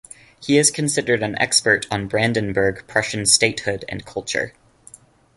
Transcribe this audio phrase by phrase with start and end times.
[0.41, 4.53] He is considered an expert on (Brandenburg) Prussian statehood and culture.